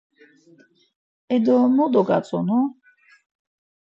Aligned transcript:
E 1.35 1.37
do, 1.47 1.57
mu 1.75 1.85
dogatzonu? 1.93 2.59